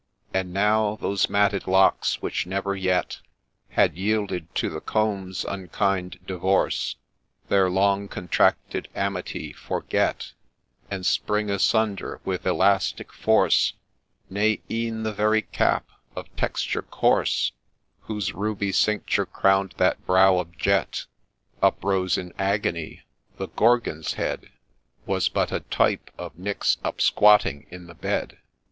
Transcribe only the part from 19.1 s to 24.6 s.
crown'd that brow of jet, Uprose in agony— the Gorgon's head